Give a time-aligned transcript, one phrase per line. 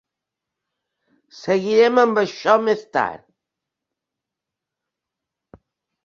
[1.39, 3.27] Seguirem amb això més tard.